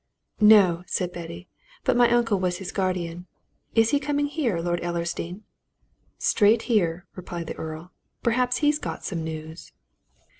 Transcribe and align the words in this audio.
"No," 0.39 0.81
said 0.87 1.13
Betty. 1.13 1.47
"But 1.83 1.95
my 1.95 2.09
uncle 2.09 2.39
was 2.39 2.57
his 2.57 2.71
guardian. 2.71 3.27
Is 3.75 3.91
he 3.91 3.99
coming 3.99 4.25
here, 4.25 4.57
Lord 4.57 4.81
Ellersdeane?" 4.81 5.43
"Straight 6.17 6.63
here," 6.63 7.05
replied 7.15 7.45
the 7.45 7.55
Earl. 7.57 7.91
"Perhaps 8.23 8.57
he's 8.65 8.79
got 8.79 9.05
some 9.05 9.23
news." 9.23 9.73